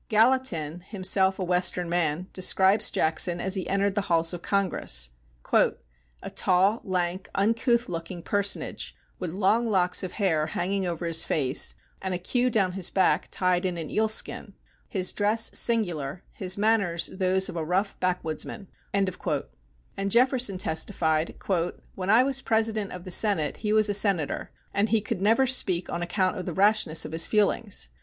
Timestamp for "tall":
6.33-6.81